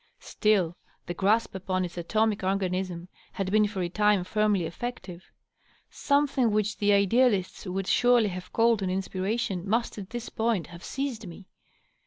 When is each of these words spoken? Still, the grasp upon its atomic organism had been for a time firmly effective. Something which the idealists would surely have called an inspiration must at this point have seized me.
Still, 0.19 0.77
the 1.05 1.13
grasp 1.13 1.53
upon 1.53 1.85
its 1.85 1.95
atomic 1.95 2.43
organism 2.43 3.07
had 3.33 3.51
been 3.51 3.67
for 3.67 3.83
a 3.83 3.89
time 3.89 4.23
firmly 4.23 4.65
effective. 4.65 5.25
Something 5.91 6.49
which 6.49 6.77
the 6.79 6.91
idealists 6.91 7.67
would 7.67 7.85
surely 7.85 8.29
have 8.29 8.51
called 8.51 8.81
an 8.81 8.89
inspiration 8.89 9.69
must 9.69 9.99
at 9.99 10.09
this 10.09 10.29
point 10.29 10.65
have 10.73 10.83
seized 10.83 11.27
me. 11.27 11.45